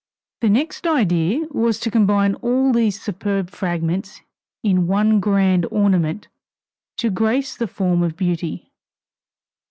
The 0.39 0.49
next 0.49 0.87
idea 0.87 1.45
was 1.51 1.79
to 1.81 1.91
combine 1.91 2.33
all 2.41 2.73
these 2.73 2.99
superb 2.99 3.51
fragments 3.51 4.21
in 4.63 4.87
one 4.87 5.19
grand 5.19 5.67
ornament 5.69 6.27
to 6.97 7.11
grace 7.11 7.55
the 7.55 7.67
form 7.67 8.01
of 8.01 8.17
beauty. 8.17 8.71